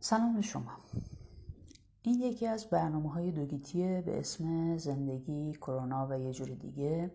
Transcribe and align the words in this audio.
سلام 0.00 0.34
به 0.34 0.42
شما. 0.42 0.72
این 2.02 2.20
یکی 2.20 2.46
از 2.46 2.66
برنامه 2.66 3.12
های 3.12 3.30
دوگیتیه 3.30 4.02
به 4.06 4.18
اسم 4.18 4.76
زندگی 4.76 5.52
کرونا 5.52 6.06
و 6.10 6.18
یه 6.20 6.32
جور 6.32 6.48
دیگه 6.48 7.10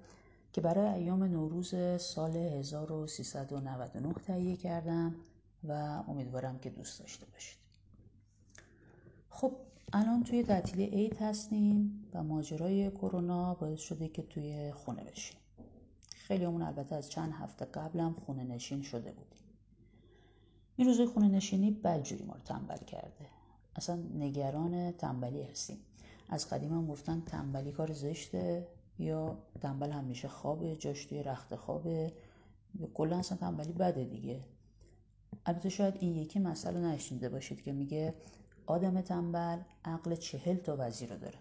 که 0.53 0.61
برای 0.61 0.87
ایام 0.87 1.23
نوروز 1.23 1.75
سال 1.99 2.35
1399 2.35 4.13
تهیه 4.13 4.55
کردم 4.55 5.15
و 5.63 5.71
امیدوارم 6.07 6.59
که 6.59 6.69
دوست 6.69 6.99
داشته 6.99 7.25
باشید. 7.25 7.57
خب 9.29 9.51
الان 9.93 10.23
توی 10.23 10.43
تعطیل 10.43 10.89
عید 10.89 11.17
هستیم 11.17 12.05
و 12.13 12.23
ماجرای 12.23 12.91
کرونا 12.91 13.53
باعث 13.53 13.79
شده 13.79 14.07
که 14.07 14.21
توی 14.21 14.71
خونه 14.71 15.03
بشیم. 15.03 15.37
خیلی 16.09 16.45
همون 16.45 16.61
البته 16.61 16.95
از 16.95 17.09
چند 17.09 17.31
هفته 17.31 17.65
قبلم 17.65 18.15
خونه 18.25 18.43
نشین 18.43 18.81
شده 18.81 19.11
بودیم. 19.11 19.42
این 20.75 20.87
روزای 20.87 21.05
خونه 21.05 21.27
نشینی 21.27 21.71
بدجوری 21.71 22.23
ما 22.23 22.33
رو 22.33 22.39
تنبل 22.39 22.77
کرده. 22.77 23.25
اصلا 23.75 23.95
نگران 23.95 24.91
تنبلی 24.91 25.41
هستیم. 25.43 25.77
از 26.29 26.49
قدیم 26.49 26.73
هم 26.73 26.87
گفتن 26.87 27.21
تنبلی 27.25 27.71
کار 27.71 27.93
زشته 27.93 28.67
یا 28.99 29.37
تنبل 29.61 29.91
همیشه 29.91 30.27
خوابه 30.27 30.75
جاش 30.75 31.05
توی 31.05 31.23
رخت 31.23 31.55
خوابه. 31.55 32.13
کلا 32.93 33.17
اصلا 33.17 33.37
تنبلی 33.37 33.73
بده 33.73 34.03
دیگه. 34.03 34.43
البته 35.45 35.69
شاید 35.69 35.97
این 35.99 36.15
یکی 36.15 36.39
مسئله 36.39 36.79
نشنیده 36.79 37.29
باشید 37.29 37.61
که 37.61 37.71
میگه 37.71 38.15
آدم 38.65 39.01
تنبل 39.01 39.59
عقل 39.85 40.15
چهل 40.15 40.55
تا 40.55 40.75
وزیر 40.79 41.13
رو 41.13 41.19
داره. 41.19 41.37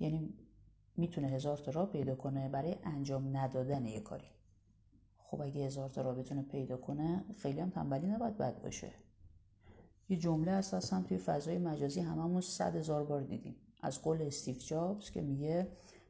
یعنی 0.00 0.34
می‌تونه 0.96 1.28
هزار 1.28 1.56
تا 1.56 1.70
راه 1.70 1.86
پیدا 1.86 2.14
کنه 2.14 2.48
برای 2.48 2.76
انجام 2.84 3.36
ندادن 3.36 3.86
یه 3.86 4.00
کاری. 4.00 4.24
خب 5.30 5.40
اگه 5.40 5.66
هزار 5.66 5.88
تا 5.88 6.02
راه 6.02 6.14
بتونه 6.14 6.42
پیدا 6.42 6.76
کنه 6.76 7.24
خیلی 7.36 7.60
هم 7.60 7.70
تنبلی 7.70 8.06
نباید 8.06 8.38
بد 8.38 8.62
باشه. 8.62 8.90
یه 10.08 10.16
جمله 10.16 10.52
هست 10.52 11.02
توی 11.04 11.18
فضای 11.18 11.58
مجازی 11.58 12.00
هممون 12.00 12.40
صد 12.40 12.76
هزار 12.76 13.04
بار 13.04 13.22
دیدیم. 13.22 13.56
از 13.82 14.02
قول 14.02 14.22
استیو 14.22 14.56
جابز 14.56 15.10
که 15.10 15.22
میگه 15.22 15.68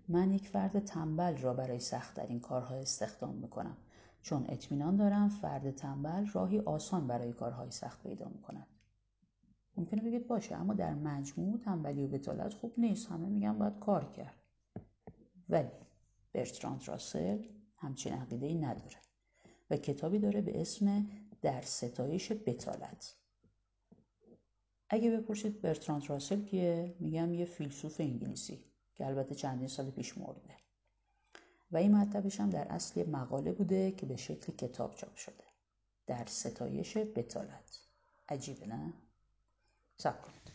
من 0.09 0.33
یک 0.33 0.49
فرد 0.49 0.79
تنبل 0.79 1.37
را 1.37 1.55
برای 1.55 1.81
سختترین 1.81 2.41
کارها 2.41 2.75
استخدام 2.75 3.35
می‌کنم. 3.35 3.77
چون 4.23 4.45
اطمینان 4.49 4.97
دارم 4.97 5.29
فرد 5.29 5.71
تنبل 5.71 6.27
راهی 6.27 6.59
آسان 6.59 7.07
برای 7.07 7.33
کارهای 7.33 7.71
سخت 7.71 8.03
پیدا 8.03 8.29
می‌کند. 8.29 8.67
ممکنه 9.77 10.03
بگید 10.03 10.27
باشه 10.27 10.55
اما 10.57 10.75
در 10.75 10.95
مجموع 10.95 11.59
تنبلی 11.59 12.05
و 12.05 12.09
بتالت 12.09 12.55
خوب 12.55 12.75
نیست. 12.79 13.09
همه 13.09 13.29
میگن 13.29 13.59
باید 13.59 13.79
کار 13.79 14.13
کرد. 14.13 14.35
ولی 15.49 15.71
برتراند 16.33 16.89
راسل 16.89 17.43
همچین 17.77 18.13
عقیده 18.13 18.47
ای 18.47 18.55
نداره. 18.55 19.08
و 19.71 19.77
کتابی 19.77 20.19
داره 20.19 20.41
به 20.41 20.61
اسم 20.61 21.07
در 21.43 21.61
ستایش 21.61 22.33
بتالت. 22.33 23.15
اگه 24.91 25.11
بپرسید 25.11 25.61
برتراند 25.61 26.11
راسل 26.11 26.45
کیه؟ 26.45 26.97
میگم 27.01 27.35
یه 27.35 27.45
فیلسوف 27.45 28.01
انگلیسی 28.01 28.65
که 28.95 29.07
البته 29.07 29.35
چندین 29.35 29.69
سال 29.69 29.91
پیش 29.91 30.19
مرده. 30.19 30.57
و 31.71 31.77
این 31.77 31.95
مطلبش 31.95 32.41
هم 32.41 32.51
در 32.51 32.69
اصل 32.69 33.11
مقاله 33.11 33.53
بوده 33.53 33.93
که 33.93 34.07
به 34.07 34.17
شکل 34.17 34.53
کتاب 34.53 34.95
چاپ 34.95 35.17
شده. 35.17 35.45
در 36.07 36.27
ستایش 36.27 36.97
بتالت. 36.97 37.79
عجیبه 38.29 38.67
نه؟ 38.67 38.93
سب 39.97 40.23
کنید. 40.23 40.53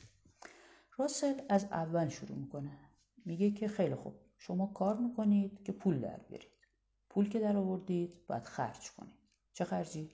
راسل 0.97 1.41
از 1.49 1.63
اول 1.63 2.09
شروع 2.09 2.37
می‌کنه. 2.37 2.79
میگه 3.25 3.51
که 3.51 3.67
خیلی 3.67 3.95
خوب 3.95 4.13
شما 4.37 4.67
کار 4.67 4.97
می‌کنید 4.97 5.63
که 5.63 5.71
پول 5.71 5.99
در 5.99 6.17
بیارید. 6.17 6.62
پول 7.13 7.29
که 7.29 7.39
در 7.39 7.57
آوردید 7.57 8.27
باید 8.27 8.43
خرج 8.43 8.91
کنید. 8.91 9.13
چه 9.53 9.65
خرجی؟ 9.65 10.11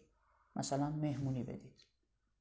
مثلا 0.56 0.90
مهمونی 0.90 1.44
بدید. 1.44 1.84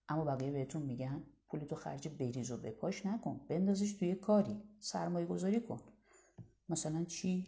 اما 0.08 0.24
بقیه 0.24 0.50
بهتون 0.50 0.82
میگن 0.82 1.22
پولتو 1.48 1.76
خرج 1.76 2.08
بریز 2.08 2.50
و 2.50 2.56
بپاش 2.56 3.06
نکن. 3.06 3.40
بندازش 3.48 3.92
توی 3.92 4.14
کاری. 4.14 4.62
سرمایه 4.80 5.26
گذاری 5.26 5.60
کن. 5.60 5.80
مثلا 6.68 7.04
چی؟ 7.04 7.46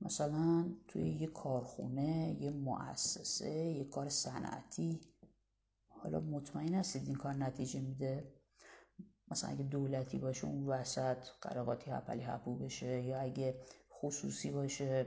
مثلا 0.00 0.72
توی 0.88 1.08
یه 1.08 1.26
کارخونه 1.26 2.36
یه 2.40 2.50
مؤسسه 2.50 3.50
یه 3.50 3.84
کار 3.84 4.08
صنعتی. 4.08 5.00
حالا 5.88 6.20
مطمئن 6.20 6.74
هستید 6.74 7.06
این 7.06 7.16
کار 7.16 7.34
نتیجه 7.34 7.80
میده؟ 7.80 8.32
مثلا 9.30 9.50
اگه 9.50 9.62
دولتی 9.62 10.18
باشه 10.18 10.46
اون 10.46 10.66
وسط 10.66 11.28
قراقاتی 11.40 11.90
هپلی 11.90 12.22
هپو 12.22 12.56
بشه 12.56 13.02
یا 13.02 13.20
اگه 13.20 13.60
خصوصی 13.90 14.50
باشه 14.50 15.06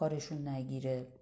کارشون 0.00 0.48
نگیره. 0.48 1.12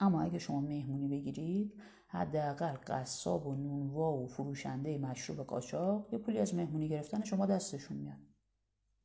اما 0.00 0.22
اگه 0.22 0.38
شما 0.38 0.60
مهمونی 0.60 1.08
بگیرید 1.08 1.82
حداقل 2.06 2.76
قصاب 2.86 3.46
و 3.46 3.54
نونوا 3.54 4.12
و 4.12 4.26
فروشنده 4.26 4.98
مشروب 4.98 5.46
قاچاق 5.46 6.08
یه 6.12 6.18
پولی 6.18 6.38
از 6.38 6.54
مهمونی 6.54 6.88
گرفتن 6.88 7.24
شما 7.24 7.46
دستشون 7.46 7.96
میاد. 7.96 8.18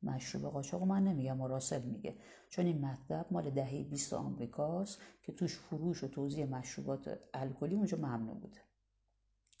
مشروب 0.02 0.52
قاچاق 0.52 0.82
من 0.82 1.04
نمیگم 1.04 1.40
و 1.40 1.48
راسل 1.48 1.82
میگه. 1.82 2.16
چون 2.48 2.66
این 2.66 2.84
مطلب 2.84 3.26
مال 3.30 3.50
دهه 3.50 3.84
20 3.84 4.12
آمریکاست 4.12 4.98
که 5.22 5.32
توش 5.32 5.58
فروش 5.58 6.04
و 6.04 6.08
توزیع 6.08 6.46
مشروبات 6.46 7.18
الکلی 7.34 7.74
اونجا 7.74 7.96
ممنوع 7.96 8.40
بوده. 8.40 8.60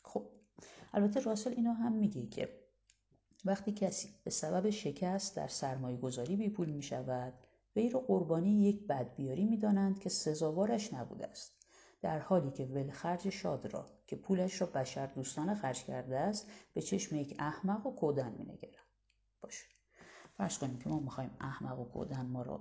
خب 0.04 0.26
البته 0.92 1.20
راسل 1.20 1.50
اینا 1.50 1.72
هم 1.72 1.92
میگه 1.92 2.26
که 2.26 2.48
وقتی 3.44 3.72
کسی 3.72 4.08
به 4.24 4.30
سبب 4.30 4.70
شکست 4.70 5.36
در 5.36 5.48
سرمایه 5.48 5.96
گذاری 5.96 6.36
بی 6.36 6.48
پول 6.48 6.70
می 6.70 6.82
شود 6.82 7.34
وی 7.76 7.88
را 7.88 8.00
قربانی 8.00 8.62
یک 8.62 8.86
بدبیاری 8.86 9.44
می 9.44 9.56
دانند 9.56 9.98
که 9.98 10.08
سزاوارش 10.08 10.92
نبوده 10.92 11.26
است. 11.26 11.56
در 12.02 12.18
حالی 12.18 12.50
که 12.50 12.64
ولخرج 12.64 13.28
شاد 13.28 13.66
را 13.66 13.86
که 14.06 14.16
پولش 14.16 14.60
را 14.60 14.66
بشر 14.66 15.06
دوستانه 15.06 15.54
خرج 15.54 15.84
کرده 15.84 16.18
است 16.18 16.50
به 16.74 16.82
چشم 16.82 17.16
یک 17.16 17.36
احمق 17.38 17.86
و 17.86 17.94
کودن 17.94 18.34
می 18.38 18.44
نگرند 18.44 18.86
باشه. 19.40 19.66
فرض 20.36 20.58
کنیم 20.58 20.78
که 20.78 20.88
ما 20.88 21.00
می‌خوایم 21.00 21.30
احمق 21.40 21.80
و 21.80 21.84
کودن 21.84 22.26
ما 22.26 22.42
رو 22.42 22.60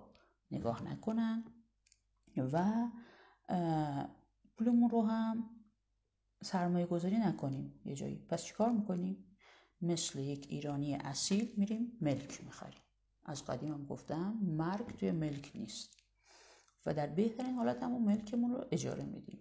نگاه 0.51 0.83
نکنن 0.83 1.43
و 2.37 2.87
پولمون 4.57 4.89
رو 4.89 5.01
هم 5.01 5.49
سرمایه 6.43 6.85
گذاری 6.85 7.17
نکنیم. 7.17 7.81
یه 7.85 7.95
جایی. 7.95 8.25
پس 8.29 8.43
چیکار 8.43 8.71
می‌کنیم؟ 8.71 9.25
مثل 9.81 10.19
یک 10.19 10.47
ایرانی 10.49 10.95
اصیل 10.95 11.53
میریم 11.57 11.97
ملک 12.01 12.43
می‌خریم. 12.43 12.81
از 13.25 13.45
قدیم 13.45 13.73
هم 13.73 13.85
گفتم 13.85 14.37
مرگ 14.41 14.95
توی 14.97 15.11
ملک 15.11 15.51
نیست. 15.55 15.97
و 16.85 16.93
در 16.93 17.07
بهترین 17.07 17.53
حالت 17.53 17.83
همون 17.83 18.03
ملکمون 18.03 18.51
رو 18.51 18.65
اجاره 18.71 19.03
میدیم. 19.03 19.39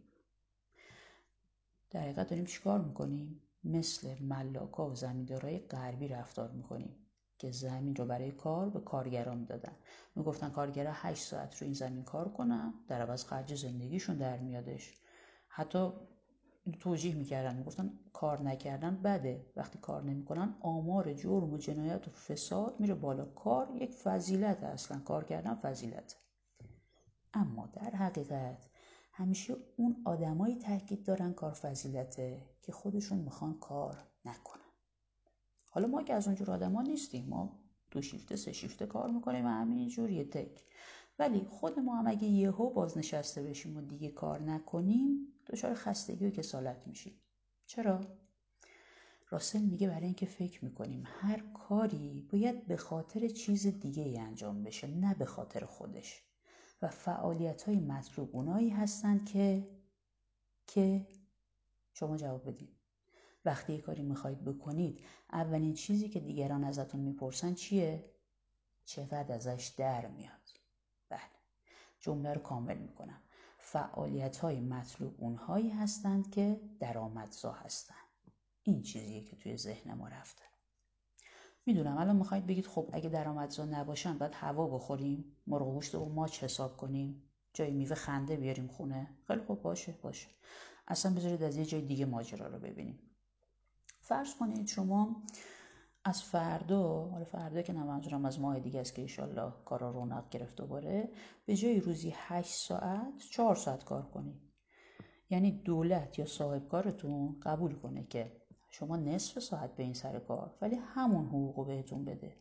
در 1.90 2.00
حقیقت 2.00 2.28
داریم 2.28 2.44
چیکار 2.44 2.80
می‌کنیم؟ 2.80 3.42
مثل 3.64 4.22
ملاکا 4.22 4.90
و 4.90 4.94
زمیندارای 4.94 5.58
غربی 5.58 6.08
رفتار 6.08 6.50
می‌کنیم 6.50 6.96
که 7.38 7.50
زمین 7.50 7.96
رو 7.96 8.04
برای 8.04 8.30
کار 8.30 8.70
به 8.70 8.80
کارگران 8.80 9.38
می‌دادن. 9.38 9.76
می‌گفتن 10.14 10.50
کارگرا 10.50 10.92
8 10.94 11.22
ساعت 11.22 11.56
رو 11.56 11.64
این 11.64 11.74
زمین 11.74 12.04
کار 12.04 12.28
کنن 12.28 12.74
در 12.88 13.02
عوض 13.02 13.24
خرج 13.24 13.54
زندگیشون 13.54 14.16
در 14.16 14.38
میادش. 14.38 14.94
حتی 15.48 15.92
توجیه 16.72 17.14
می‌کردن 17.14 17.56
می‌گفتن 17.56 17.98
کار 18.12 18.42
نکردن 18.42 19.02
بده. 19.02 19.46
وقتی 19.56 19.78
کار 19.78 20.02
نمی‌کنن 20.02 20.54
آمار 20.60 21.14
جرم 21.14 21.52
و 21.52 21.58
جنایت 21.58 22.08
و 22.08 22.10
فساد 22.10 22.80
میره 22.80 22.94
بالا. 22.94 23.24
کار 23.24 23.70
یک 23.74 23.92
فضیلت 23.92 24.62
اصلا. 24.62 24.98
کار 24.98 25.24
کردن 25.24 25.54
فضیلت. 25.54 26.16
اما 27.34 27.66
در 27.66 27.90
حقیقت 27.90 28.66
همیشه 29.12 29.56
اون 29.76 29.96
آدمایی 30.04 30.56
تاکید 30.56 31.04
دارن 31.04 31.32
کار 31.32 31.52
فضیلته 31.52 32.42
که 32.62 32.72
خودشون 32.72 33.18
می‌خوان 33.18 33.58
کار 33.58 34.04
نکنن. 34.24 34.62
حالا 35.70 35.86
ما 35.86 36.02
که 36.02 36.14
از 36.14 36.26
اونجور 36.26 36.50
آدما 36.50 36.82
نیستیم. 36.82 37.26
ما 37.28 37.58
دو 37.90 38.02
شیفته 38.02 38.36
سه 38.36 38.52
شیفته 38.52 38.86
کار 38.86 39.10
می‌کنیم 39.10 39.44
و 39.44 39.48
همینجور 39.48 40.10
یه 40.10 40.24
تک. 40.24 40.64
ولی 41.18 41.44
خود 41.44 41.78
ما 41.78 41.96
هم 41.96 42.06
اگه 42.06 42.28
یهو 42.28 42.70
بازنشسته 42.70 43.42
بشیم 43.42 43.76
و 43.76 43.80
دیگه 43.80 44.08
کار 44.08 44.42
نکنیم 44.42 45.32
دچار 45.46 45.74
خستگی 45.74 46.26
و 46.26 46.30
کسالت 46.30 46.86
میشیم. 46.86 47.20
چرا؟ 47.66 48.00
راسل 49.30 49.60
میگه 49.60 49.88
برای 49.88 50.04
اینکه 50.04 50.26
فکر 50.26 50.64
می‌کنیم 50.64 51.02
هر 51.06 51.38
کاری 51.54 52.28
باید 52.32 52.66
به 52.66 52.76
خاطر 52.76 53.28
چیز 53.28 53.66
دیگه 53.66 54.02
ای 54.02 54.18
انجام 54.18 54.62
بشه 54.62 54.86
نه 54.86 55.14
به 55.14 55.24
خاطر 55.24 55.64
خودش. 55.64 56.22
و 56.82 56.88
فعالیت 56.88 57.62
های 57.62 57.80
مطلوب 57.80 58.36
اونایی 58.36 58.70
هستن 58.70 59.24
که 59.24 59.68
که 60.66 61.06
شما 61.92 62.16
جواب 62.16 62.48
بدید 62.48 62.76
وقتی 63.44 63.72
یه 63.72 63.80
کاری 63.80 64.02
می‌خواید 64.02 64.44
بکنید 64.44 65.00
اولین 65.32 65.74
چیزی 65.74 66.08
که 66.08 66.20
دیگران 66.20 66.64
ازتون 66.64 67.00
می‌پرسن 67.00 67.54
چیه؟ 67.54 68.10
چقدر 68.84 69.34
ازش 69.34 69.74
در 69.76 70.06
میاد. 70.06 70.37
جمله 72.00 72.32
رو 72.34 72.40
کامل 72.40 72.78
می‌کنم. 72.78 73.22
فعالیت 73.58 74.36
های 74.36 74.60
مطلوب 74.60 75.14
اونهایی 75.18 75.70
هستند 75.70 76.30
که 76.30 76.60
درآمدزا 76.80 77.52
هستند. 77.52 77.96
این 78.62 78.82
چیزیه 78.82 79.24
که 79.24 79.36
توی 79.36 79.56
ذهن 79.56 79.94
ما 79.94 80.08
رفته. 80.08 80.42
می‌دونم 81.66 81.96
الان 81.96 82.16
می‌خواید 82.16 82.46
بگید 82.46 82.66
خب 82.66 82.90
اگه 82.92 83.08
درآمدزا 83.08 83.64
نباشن 83.64 84.18
باید 84.18 84.34
هوا 84.34 84.66
بخوریم 84.66 85.36
مرغ 85.46 85.74
گوشت 85.74 85.94
و 85.94 86.08
ماچ 86.08 86.44
حساب 86.44 86.76
کنیم 86.76 87.22
جای 87.52 87.70
میوه 87.70 87.94
خنده 87.94 88.36
بیاریم 88.36 88.68
خونه. 88.68 89.16
خیلی 89.26 89.40
خوب 89.40 89.62
باشه 89.62 89.98
باشه. 90.02 90.28
اصلا 90.88 91.14
بذارید 91.14 91.42
از 91.42 91.56
یه 91.56 91.64
جای 91.64 91.80
دیگه 91.80 92.04
ماجرا 92.06 92.46
رو 92.46 92.58
ببینیم. 92.58 92.98
فرض 94.00 94.34
کنید 94.34 94.66
شما 94.66 95.22
از 96.08 96.22
فردا 96.22 97.08
حالا 97.08 97.24
فردا 97.24 97.62
که 97.62 97.72
نه 97.72 98.26
از 98.26 98.40
ماه 98.40 98.60
دیگه 98.60 98.80
است 98.80 98.94
که 98.94 99.02
ایشالله 99.02 99.52
کارا 99.64 99.90
رونق 99.90 100.28
گرفت 100.28 100.54
دوباره 100.54 101.08
به 101.46 101.56
جای 101.56 101.80
روزی 101.80 102.12
8 102.16 102.54
ساعت 102.54 103.18
4 103.30 103.54
ساعت 103.54 103.84
کار 103.84 104.02
کنید 104.02 104.40
یعنی 105.30 105.50
دولت 105.50 106.18
یا 106.18 106.26
صاحب 106.26 106.68
کارتون 106.68 107.40
قبول 107.42 107.74
کنه 107.74 108.04
که 108.04 108.32
شما 108.70 108.96
نصف 108.96 109.38
ساعت 109.38 109.76
به 109.76 109.82
این 109.82 109.94
سر 109.94 110.18
کار 110.18 110.54
ولی 110.60 110.76
همون 110.76 111.26
حقوق 111.26 111.66
بهتون 111.66 112.04
بده. 112.04 112.36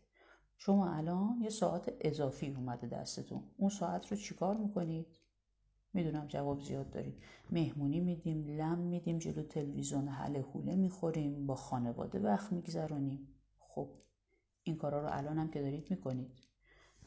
شما 0.58 0.94
الان 0.94 1.42
یه 1.42 1.50
ساعت 1.50 1.94
اضافی 2.02 2.50
اومده 2.50 2.88
دستتون. 2.88 3.44
اون 3.58 3.70
ساعت 3.70 4.12
رو 4.12 4.18
چیکار 4.18 4.58
می‌کنید؟ 4.58 5.08
می‌دونم 5.94 6.28
جواب 6.28 6.62
زیاد 6.62 6.90
دارید. 6.90 7.24
مهمونی 7.52 8.00
میدیم 8.00 8.46
لم 8.46 8.78
میدیم 8.78 9.18
جلو 9.18 9.44
تلویزیون 9.44 10.08
حل 10.08 10.42
حوله 10.42 10.76
می‌خوریم 10.76 11.46
با 11.46 11.56
خانواده 11.56 12.20
وقت 12.20 12.52
میگذرانیم 12.52 13.34
خب 13.78 13.90
این 14.64 14.78
کارا 14.78 15.02
رو 15.02 15.10
الان 15.12 15.38
هم 15.38 15.52
که 15.52 15.62
دارید 15.62 15.92
می‌کنید. 15.92 16.32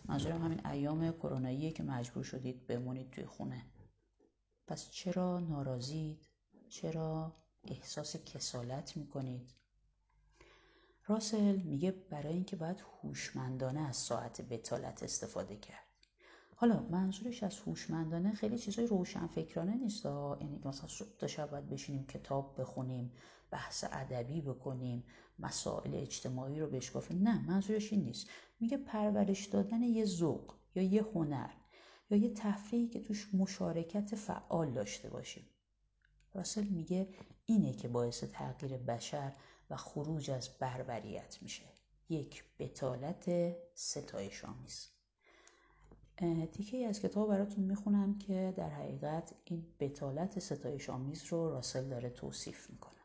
منظورم 0.05 0.44
همین 0.44 0.67
ایام 0.67 1.12
کروناییه 1.12 1.72
که 1.72 1.82
مجبور 1.82 2.25
شدید 2.25 2.67
بمونید 2.67 3.11
توی 3.11 3.26
خونه. 3.26 3.67
پس 4.67 4.90
چرا 4.90 5.40
ناراضید؟ 5.40 6.28
چرا 6.69 7.37
احساس 7.64 8.17
کسالت 8.17 8.96
می‌کنید؟ 8.96 9.55
راسل 11.06 11.56
میگه 11.56 11.90
برای 11.90 12.32
اینکه 12.32 12.56
باید 12.56 12.84
هوشمندانه 13.02 13.81
از 13.81 13.96
ساعت 13.96 14.40
بتالت 14.40 15.02
استفاده 15.02 15.56
کرد. 15.56 15.89
حالا 16.60 16.82
منظورش 16.90 17.42
از 17.42 17.58
هوشمندانه 17.58 18.32
خیلی 18.32 18.58
چیزای 18.58 18.86
روشن 18.86 19.26
فکرانه 19.26 19.74
نیست 19.74 20.04
یعنی 20.04 20.60
مثلا 20.64 20.88
صبح 20.88 21.26
شب 21.26 21.50
باید 21.50 21.68
بشینیم 21.68 22.06
کتاب 22.06 22.60
بخونیم 22.60 23.12
بحث 23.50 23.84
ادبی 23.92 24.40
بکنیم 24.40 25.04
مسائل 25.38 25.94
اجتماعی 25.94 26.60
رو 26.60 26.66
بشکافیم. 26.66 27.28
نه 27.28 27.46
منظورش 27.46 27.92
این 27.92 28.02
نیست. 28.02 28.28
میگه 28.60 28.76
پرورش 28.76 29.46
دادن 29.46 29.82
یه 29.82 30.04
ذوق 30.04 30.54
یا 30.74 30.82
یه 30.82 31.02
هنر 31.14 31.50
یا 32.10 32.18
یه 32.18 32.34
تفریحی 32.34 32.88
که 32.88 33.00
توش 33.00 33.34
مشارکت 33.34 34.14
فعال 34.14 34.72
داشته 34.72 35.08
باشیم. 35.10 35.46
راسل 36.34 36.64
میگه 36.64 37.08
اینه 37.46 37.72
که 37.72 37.88
باعث 37.88 38.24
تغییر 38.24 38.76
بشر 38.76 39.32
و 39.70 39.76
خروج 39.76 40.30
از 40.30 40.58
بربریت 40.58 41.38
میشه. 41.42 41.64
یک 42.08 42.44
بتالت 42.58 43.56
ستایش 43.74 44.44
آمیز 44.44 45.00
تیکه 46.52 46.87
از 46.87 47.00
کتاب 47.00 47.28
براتون 47.28 47.64
می‌خونم 47.64 48.19
که 48.19 48.55
در 48.56 48.69
حقیقت 48.69 49.32
این 49.44 49.67
بتالت 49.81 50.38
ستایش 50.38 50.90
آمیز 50.90 51.25
رو 51.25 51.50
راسل 51.50 51.88
داره 51.88 52.11
توصیف 52.11 52.70
می‌کنه. 52.70 53.00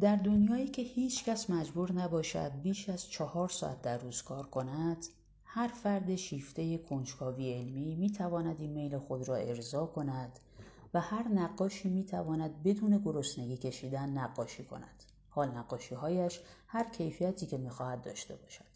در 0.00 0.16
دنیایی 0.16 0.68
که 0.68 0.82
هیچ 0.82 1.24
کس 1.24 1.50
مجبور 1.50 1.92
نباشد 1.92 2.52
بیش 2.62 2.88
از 2.88 3.10
چهار 3.10 3.48
ساعت 3.48 3.82
در 3.82 3.98
روز 3.98 4.22
کار 4.22 4.46
کند 4.46 5.06
هر 5.44 5.68
فرد 5.68 6.16
شیفته 6.16 6.78
کنجکاوی 6.78 7.52
علمی 7.52 7.94
می 7.94 8.10
تواند 8.10 8.60
ایمیل 8.60 8.98
خود 8.98 9.28
را 9.28 9.36
ارضا 9.36 9.86
کند 9.86 10.38
و 10.94 11.00
هر 11.00 11.28
نقاشی 11.28 11.88
می 11.88 12.04
تواند 12.04 12.62
بدون 12.62 12.98
گرسنگی 12.98 13.56
کشیدن 13.56 14.08
نقاشی 14.10 14.64
کند. 14.64 15.04
حال 15.28 15.48
نقاشی 15.48 15.94
هایش 15.94 16.40
هر 16.66 16.90
کیفیتی 16.90 17.46
که 17.46 17.56
می 17.56 17.70
خواهد 17.70 18.02
داشته 18.02 18.36
باشد. 18.36 18.67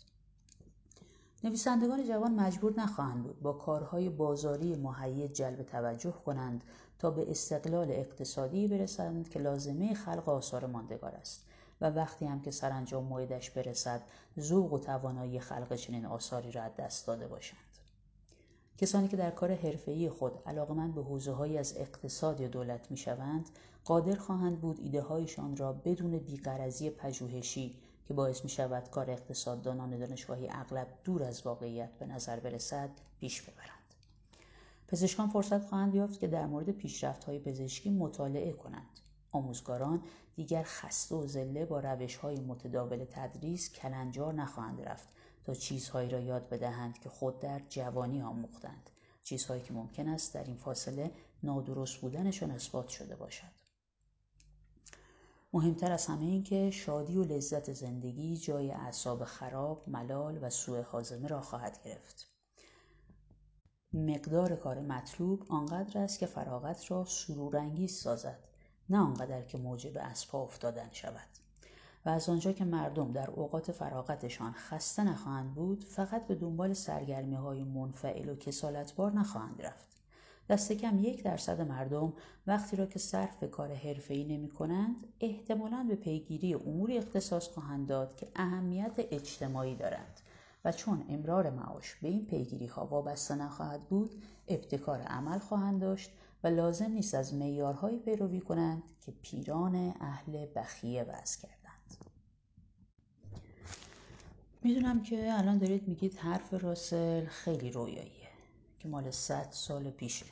نویسندگان 1.45 2.05
جوان 2.05 2.35
مجبور 2.35 2.81
نخواهند 2.81 3.23
بود 3.23 3.41
با 3.41 3.53
کارهای 3.53 4.09
بازاری 4.09 4.77
مهیج 4.77 5.33
جلب 5.33 5.63
توجه 5.63 6.15
کنند 6.27 6.65
تا 6.99 7.11
به 7.11 7.31
استقلال 7.31 7.91
اقتصادی 7.91 8.69
برسند 8.69 9.29
که 9.29 9.39
لازمه 9.39 9.95
خلق 9.95 10.29
آثار 10.29 10.67
ماندگار 10.67 11.15
است 11.15 11.47
و 11.81 11.91
وقتی 11.91 12.27
هم 12.27 12.41
که 12.41 12.51
سرانجام 12.51 13.05
موعدش 13.05 13.51
برسد 13.51 14.03
ذوق 14.41 14.73
و 14.73 14.79
توانایی 14.79 15.41
خلق 15.41 15.75
چنین 15.75 16.07
آثاری 16.07 16.53
را 16.53 16.63
از 16.63 16.77
دست 16.79 17.07
داده 17.07 17.29
باشند. 17.29 17.59
کسانی 18.79 19.09
که 19.09 19.17
در 19.17 19.31
کار 19.31 19.55
حرفه‌ای 19.55 20.11
خود 20.11 20.33
علاقمند 20.47 20.95
به 20.95 21.03
حوزه 21.03 21.59
از 21.59 21.75
اقتصاد 21.77 22.41
یا 22.41 22.49
دولت 22.49 22.91
می‌شوند 22.91 23.49
قادر 23.85 24.17
خواهند 24.17 24.61
بود 24.61 24.81
ایده 24.81 25.03
هایشان 25.03 25.57
را 25.57 25.73
بدون 25.73 26.19
بیقرضی 26.19 26.91
پژوهشی 26.91 27.77
که 28.05 28.15
باعث 28.15 28.45
می 28.45 28.51
شود 28.51 28.91
کار 28.91 29.11
اقتصاددانان 29.11 29.99
دانشگاهی 29.99 30.49
اغلب 30.51 30.87
دور 31.05 31.23
از 31.23 31.47
واقعیت 31.47 31.99
به 31.99 32.07
نظر 32.07 32.41
برسد 32.41 32.91
پیش 33.21 33.43
ببرند. 33.43 33.95
پزشکان 34.89 35.29
فرصت 35.29 35.65
خواهند 35.65 35.95
یافت 35.95 36.21
که 36.21 36.27
در 36.27 36.47
مورد 36.47 36.71
پیشرفت 36.71 37.25
های 37.25 37.39
پزشکی 37.39 37.91
مطالعه 37.91 38.53
کنند. 38.53 39.01
آموزگاران 39.33 40.03
دیگر 40.35 40.63
خسته 40.63 41.15
و 41.15 41.27
زله 41.27 41.65
با 41.65 41.81
روش 41.81 42.17
های 42.17 42.41
متداول 42.41 43.05
تدریس 43.11 43.73
کلنجار 43.73 44.35
نخواهند 44.35 44.81
رفت 44.81 45.09
تا 45.45 45.55
چیزهایی 45.55 46.11
را 46.11 46.21
یاد 46.21 46.49
بدهند 46.49 46.99
که 46.99 47.09
خود 47.09 47.39
در 47.39 47.61
جوانی 47.69 48.23
آموختند. 48.23 48.91
چیزهایی 49.25 49.63
که 49.63 49.73
ممکن 49.73 50.09
است 50.09 50.35
در 50.35 50.45
این 50.45 50.57
فاصله 50.57 51.11
نادرست 51.43 52.01
بودنشان 52.01 52.51
اثبات 52.51 52.89
شده 52.89 53.17
باشد. 53.17 53.62
مهمتر 55.53 55.93
از 55.93 56.07
همه 56.07 56.25
این 56.25 56.43
که 56.43 56.71
شادی 56.71 57.17
و 57.17 57.23
لذت 57.23 57.73
زندگی 57.73 58.37
جای 58.37 58.71
اعصاب 58.71 59.25
خراب، 59.25 59.89
ملال 59.89 60.39
و 60.43 60.51
سوء 60.51 60.83
حازمه 60.83 61.29
را 61.29 61.41
خواهد 61.41 61.83
گرفت. 61.85 62.33
مقدار 63.95 64.57
کار 64.57 64.81
مطلوب 64.81 65.47
آنقدر 65.49 66.01
است 66.01 66.19
که 66.19 66.27
فراغت 66.27 66.91
را 66.91 67.05
سرورانگیز 67.05 67.93
سازد 67.93 68.39
نه 68.89 68.99
آنقدر 68.99 69.43
که 69.43 69.59
موجب 69.59 69.99
اسپا 69.99 70.43
افتادن 70.43 70.89
شود 70.93 71.29
و 72.05 72.09
از 72.09 72.29
آنجا 72.29 72.53
که 72.53 72.65
مردم 72.65 73.13
در 73.13 73.31
اوقات 73.31 73.73
فراغتشان 73.73 74.53
خسته 74.53 75.05
نخواهند 75.05 75.55
بود 75.55 75.85
فقط 75.85 76.27
به 76.27 76.35
دنبال 76.35 76.73
سرگرمی 76.73 77.35
های 77.35 77.63
منفعل 77.65 78.29
و 78.29 78.37
کسالتبار 78.37 79.13
نخواهند 79.13 79.63
رفت 79.63 79.92
دست 80.53 80.73
کم 80.73 80.99
یک 80.99 81.23
درصد 81.23 81.61
مردم 81.61 82.13
وقتی 82.47 82.77
را 82.77 82.87
که 82.87 82.99
صرف 82.99 83.45
کار 83.45 83.75
حرفه‌ای 83.75 84.25
نمی 84.25 84.49
کنند 84.49 85.07
احتمالاً 85.21 85.87
به 85.89 85.95
پیگیری 85.95 86.55
اموری 86.55 86.99
اختصاص 86.99 87.49
خواهند 87.49 87.89
داد 87.89 88.17
که 88.17 88.29
اهمیت 88.37 88.93
اجتماعی 88.97 89.77
دارند. 89.77 90.21
و 90.65 90.73
چون 90.73 91.05
امرار 91.09 91.51
معاش 91.51 91.95
به 91.95 92.09
این 92.09 92.27
پیگیری 92.27 92.67
ها 92.67 92.87
وابسته 92.87 93.35
نخواهد 93.35 93.83
بود 93.83 94.23
ابتکار 94.49 95.01
عمل 95.01 95.39
خواهند 95.39 95.81
داشت 95.81 96.11
و 96.45 96.49
لازم 96.49 96.91
نیست 96.91 97.15
از 97.15 97.35
معیارهایی 97.35 97.99
پیروی 97.99 98.41
کنند 98.41 98.83
که 99.01 99.13
پیران 99.23 99.95
اهل 100.01 100.47
بخیه 100.57 101.03
وضع 101.03 101.41
کردند. 101.43 101.97
می‌دونم 104.63 105.03
که 105.03 105.39
الان 105.39 105.59
دارید 105.59 105.89
میگید 105.89 106.15
حرف 106.15 106.55
راسل 106.55 107.25
خیلی 107.25 107.71
رویاییه 107.71 108.29
که 108.79 108.89
مال 108.89 109.11
صد 109.11 109.49
سال 109.51 109.91
پیشه. 109.91 110.27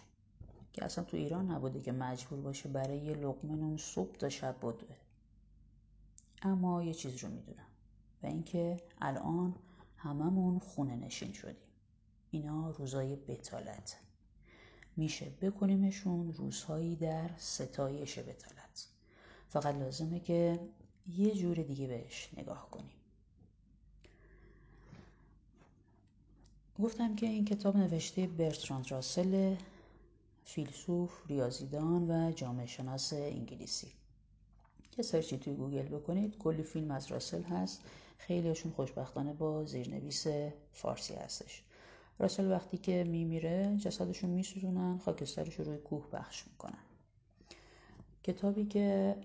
که 0.73 0.85
اصلا 0.85 1.05
تو 1.05 1.17
ایران 1.17 1.51
نبوده 1.51 1.81
که 1.81 1.93
مجبور 1.93 2.41
باشه 2.41 2.69
برای 2.69 2.99
یه 2.99 3.13
لقمه 3.13 3.57
نون 3.57 3.77
صبح 3.77 4.17
تا 4.17 4.29
شب 4.29 4.57
بدوه. 4.59 4.97
اما 6.43 6.83
یه 6.83 6.95
چیز 6.95 7.25
رو 7.25 7.31
می‌دونم 7.31 7.67
و 8.23 8.27
اینکه 8.27 8.81
الان 9.01 9.55
هممون 9.97 10.59
خونه 10.59 10.97
نشین 10.97 11.33
شدیم. 11.33 11.69
اینا 12.31 12.71
روزای 12.71 13.17
بتالت. 13.17 13.97
میشه 14.97 15.31
بکنیمشون 15.43 16.33
روزهایی 16.33 16.97
در 16.97 17.31
ستایش 17.37 18.19
بتالت. 18.19 18.87
فقط 19.49 19.75
لازمه 19.75 20.21
که 20.21 20.61
یه 21.09 21.35
جور 21.35 21.57
دیگه 21.57 21.87
بهش 21.87 22.29
نگاه 22.37 22.71
کنیم. 22.71 22.91
گفتم 26.79 27.17
که 27.17 27.27
این 27.27 27.45
کتاب 27.45 27.77
نوشته 27.77 28.27
برتراند 28.27 28.91
راسل 28.93 29.57
فیلسوف، 30.45 31.11
ریاضیدان 31.29 32.11
و 32.11 32.33
جامعه 32.33 32.67
شناس 32.67 33.13
انگلیسی. 33.13 33.93
که 34.93 35.03
search 35.03 35.34
ی 35.34 35.39
توی 35.39 35.55
گوگل 35.55 35.89
بکنید 35.89 36.39
کلی 36.39 36.63
فیلم 36.63 36.91
از 36.91 37.07
راسل 37.07 37.43
هست. 37.43 37.81
خیلیشون 38.19 38.73
خوشبختانه 38.73 39.33
با 39.33 39.65
زیرنویس 39.65 40.27
فارسی 40.73 41.15
هستش. 41.15 41.63
راسل 42.19 42.51
وقتی 42.51 42.79
که 42.79 43.05
میمیره 43.05 43.77
جسدشون 43.77 44.31
میسوزونن 44.31 44.99
خاکسترش 44.99 45.55
رو 45.55 45.65
روی 45.65 45.79
کوه 45.79 46.11
پخش 46.13 46.45
می‌کنن. 46.47 46.83
کتابی 48.23 48.65
که 48.65 49.17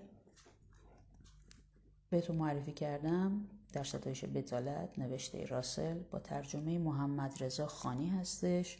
بهتون 2.09 2.35
معرفی 2.35 2.71
کردم 2.71 3.47
در 3.73 3.83
ستایش 3.83 4.25
بتالت 4.25 4.99
نوشته 4.99 5.45
راسل 5.45 5.99
با 6.11 6.19
ترجمه 6.19 6.77
محمد 6.79 7.43
رضا 7.43 7.67
خانی 7.67 8.09
هستش 8.09 8.77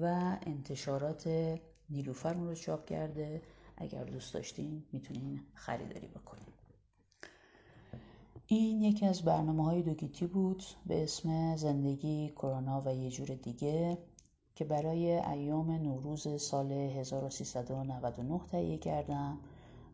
و 0.00 0.36
انتشارات 0.46 1.28
نیلوفر 1.90 2.32
رو 2.32 2.54
چاپ 2.54 2.86
کرده. 2.86 3.42
اگر 3.76 4.04
دوست 4.04 4.34
داشتین 4.34 4.84
می‌تونین 4.92 5.40
خریداری 5.54 6.06
بکنین. 6.06 6.46
این 8.46 8.82
یکی 8.82 9.06
از 9.06 9.22
برنامه 9.22 9.64
های 9.64 9.82
دوگیتی 9.82 10.26
بود 10.26 10.62
به 10.86 11.02
اسم 11.02 11.56
زندگی 11.56 12.28
کرونا 12.28 12.82
و 12.86 12.94
یه 12.94 13.10
جور 13.10 13.26
دیگه 13.26 13.98
که 14.54 14.64
برای 14.64 15.12
ایام 15.12 15.70
نوروز 15.70 16.42
سال 16.42 16.72
1399 16.72 18.40
تهیه 18.50 18.78
کردم. 18.78 19.38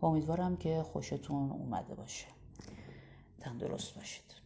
امیدوارم 0.02 0.56
که 0.56 0.82
خوشتون 0.82 1.50
اومده 1.50 1.94
باشه. 1.94 2.26
تندرست 3.40 3.94
باشید. 3.94 4.45